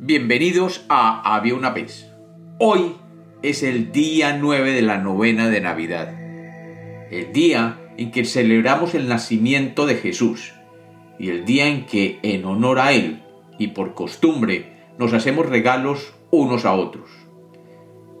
[0.00, 2.08] Bienvenidos a Había una vez.
[2.60, 2.94] Hoy
[3.42, 6.14] es el día 9 de la novena de Navidad.
[7.10, 10.54] El día en que celebramos el nacimiento de Jesús
[11.18, 13.24] y el día en que, en honor a Él
[13.58, 14.66] y por costumbre,
[14.98, 17.10] nos hacemos regalos unos a otros.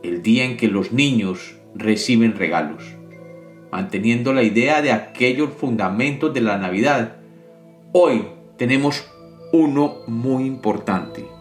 [0.02, 2.82] El día en que los niños reciben regalos,
[3.70, 7.18] manteniendo la idea de aquellos fundamentos de la Navidad.
[7.92, 8.24] Hoy
[8.56, 9.08] tenemos
[9.52, 11.37] uno muy importante,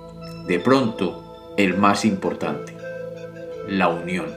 [0.47, 2.73] de pronto el más importante,
[3.67, 4.27] la unión.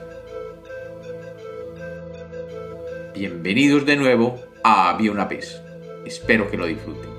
[3.13, 5.61] Bienvenidos de nuevo a Había una vez.
[6.05, 7.09] Espero que lo disfruten.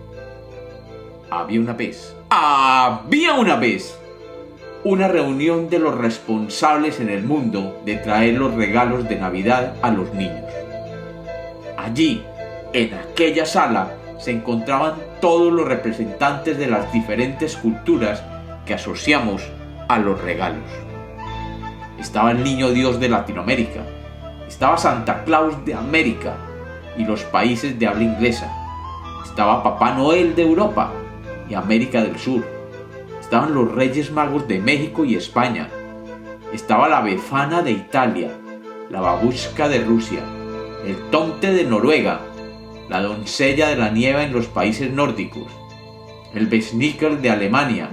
[1.30, 2.14] Había una vez.
[2.28, 3.98] Había una vez.
[4.84, 9.91] Una reunión de los responsables en el mundo de traer los regalos de Navidad a
[9.91, 10.52] los niños.
[11.78, 12.22] Allí,
[12.74, 18.22] en aquella sala, se encontraban todos los representantes de las diferentes culturas
[18.66, 19.42] que asociamos
[19.88, 20.68] a los regalos.
[21.98, 23.84] Estaba el Niño Dios de Latinoamérica,
[24.48, 26.36] estaba Santa Claus de América
[26.96, 28.52] y los países de habla inglesa,
[29.24, 30.92] estaba Papá Noel de Europa
[31.48, 32.44] y América del Sur,
[33.20, 35.68] estaban los Reyes Magos de México y España,
[36.52, 38.30] estaba la Befana de Italia,
[38.90, 40.20] la Babushka de Rusia,
[40.84, 42.20] el Tomte de Noruega,
[42.88, 45.46] la doncella de la nieve en los países nórdicos,
[46.34, 47.88] el Besnicker de Alemania,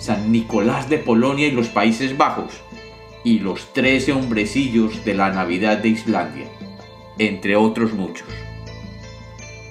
[0.00, 2.54] San Nicolás de Polonia y los Países Bajos,
[3.22, 6.46] y los trece hombrecillos de la Navidad de Islandia,
[7.18, 8.28] entre otros muchos.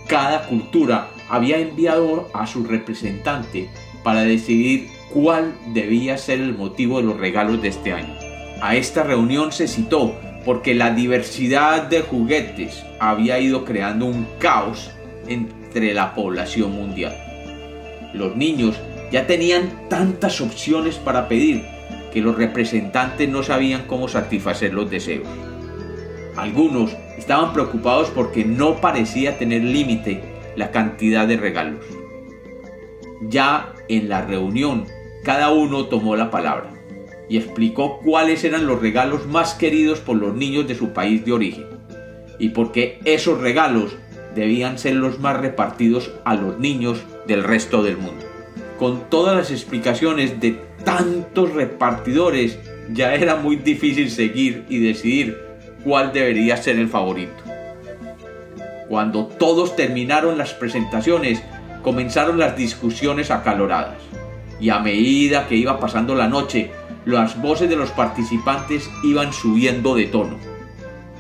[0.08, 3.70] Cada cultura había enviado a su representante
[4.04, 8.16] para decidir cuál debía ser el motivo de los regalos de este año.
[8.62, 14.92] A esta reunión se citó porque la diversidad de juguetes había ido creando un caos
[15.28, 17.16] entre la población mundial.
[18.14, 18.76] Los niños
[19.12, 21.66] ya tenían tantas opciones para pedir
[22.14, 25.28] que los representantes no sabían cómo satisfacer los deseos.
[26.36, 30.22] Algunos estaban preocupados porque no parecía tener límite
[30.56, 31.86] la cantidad de regalos.
[33.22, 34.86] Ya en la reunión,
[35.24, 36.74] cada uno tomó la palabra
[37.28, 41.34] y explicó cuáles eran los regalos más queridos por los niños de su país de
[41.34, 41.66] origen
[42.40, 43.96] y por qué esos regalos
[44.34, 48.29] debían ser los más repartidos a los niños del resto del mundo.
[48.80, 52.58] Con todas las explicaciones de tantos repartidores,
[52.94, 55.38] ya era muy difícil seguir y decidir
[55.84, 57.44] cuál debería ser el favorito.
[58.88, 61.44] Cuando todos terminaron las presentaciones,
[61.84, 63.98] comenzaron las discusiones acaloradas.
[64.62, 66.72] Y a medida que iba pasando la noche,
[67.04, 70.38] las voces de los participantes iban subiendo de tono.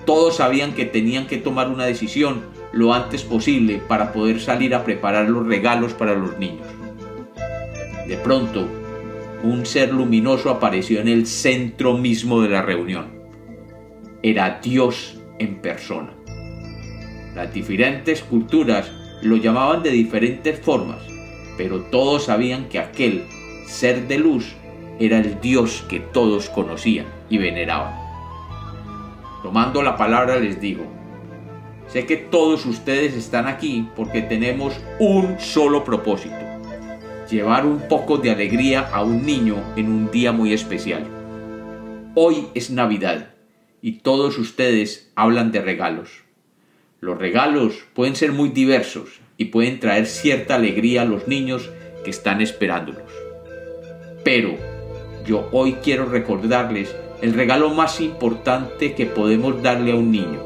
[0.05, 4.85] Todos sabían que tenían que tomar una decisión lo antes posible para poder salir a
[4.85, 6.65] preparar los regalos para los niños.
[8.09, 8.67] De pronto,
[9.43, 13.05] un ser luminoso apareció en el centro mismo de la reunión.
[14.23, 16.09] Era Dios en persona.
[17.35, 20.97] Las diferentes culturas lo llamaban de diferentes formas,
[21.55, 23.25] pero todos sabían que aquel
[23.67, 24.55] ser de luz
[24.99, 27.93] era el Dios que todos conocían y veneraban.
[29.43, 30.83] Tomando la palabra les digo,
[31.87, 36.48] sé que todos ustedes están aquí porque tenemos un solo propósito,
[37.29, 41.05] llevar un poco de alegría a un niño en un día muy especial.
[42.15, 43.33] Hoy es Navidad
[43.81, 46.23] y todos ustedes hablan de regalos.
[47.01, 51.69] Los regalos pueden ser muy diversos y pueden traer cierta alegría a los niños
[52.03, 53.11] que están esperándolos.
[54.23, 54.55] Pero
[55.25, 60.43] yo hoy quiero recordarles el regalo más importante que podemos darle a un niño,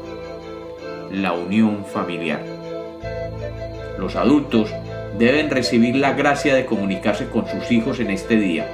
[1.10, 2.44] la unión familiar.
[3.98, 4.70] Los adultos
[5.18, 8.68] deben recibir la gracia de comunicarse con sus hijos en este día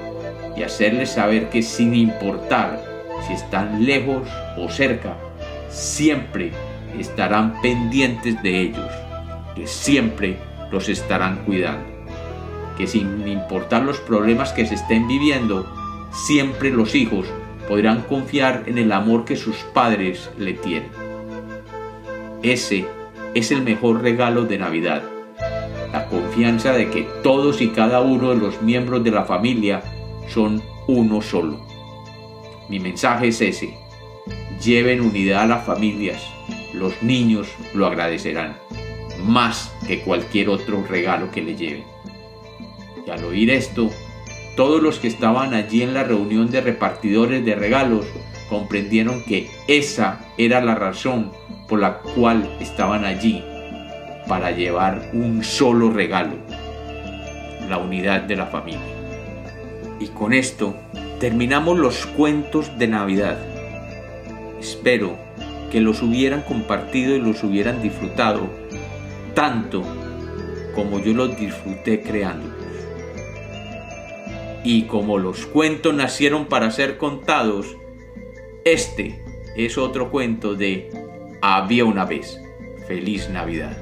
[0.57, 2.83] y hacerles saber que sin importar
[3.27, 5.17] si están lejos o cerca,
[5.69, 6.53] siempre
[6.99, 8.91] estarán pendientes de ellos,
[9.55, 10.39] que siempre
[10.71, 11.87] los estarán cuidando,
[12.77, 15.67] que sin importar los problemas que se estén viviendo,
[16.13, 17.27] siempre los hijos
[17.69, 20.91] podrán confiar en el amor que sus padres le tienen.
[22.43, 22.87] Ese
[23.35, 25.03] es el mejor regalo de Navidad,
[25.93, 29.83] la confianza de que todos y cada uno de los miembros de la familia
[30.29, 31.59] son uno solo.
[32.69, 33.75] Mi mensaje es ese,
[34.63, 36.23] lleven unidad a las familias,
[36.73, 38.57] los niños lo agradecerán,
[39.25, 41.85] más que cualquier otro regalo que le lleven.
[43.07, 43.91] Y al oír esto,
[44.57, 48.07] todos los que estaban allí en la reunión de repartidores de regalos
[48.49, 51.33] comprendieron que esa era la razón
[51.69, 53.45] por la cual estaban allí,
[54.31, 56.37] para llevar un solo regalo,
[57.69, 58.95] la unidad de la familia.
[59.99, 60.77] Y con esto
[61.19, 63.39] terminamos los cuentos de Navidad.
[64.61, 65.19] Espero
[65.73, 68.49] que los hubieran compartido y los hubieran disfrutado
[69.35, 69.83] tanto
[70.77, 72.55] como yo los disfruté creándolos.
[74.63, 77.67] Y como los cuentos nacieron para ser contados,
[78.65, 79.25] este
[79.57, 80.89] es otro cuento de
[81.43, 82.41] Había una vez.
[82.87, 83.77] Feliz Navidad.